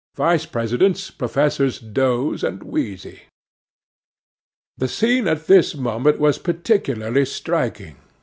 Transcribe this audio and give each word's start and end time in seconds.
Vice 0.15 0.47
Presidents—Professors 0.47 1.77
Doze 1.77 2.43
and 2.43 2.63
Wheezy. 2.63 3.21
'The 4.79 4.87
scene 4.87 5.27
at 5.27 5.45
this 5.45 5.75
moment 5.75 6.17
was 6.19 6.39
particularly 6.39 7.23
striking. 7.25 7.97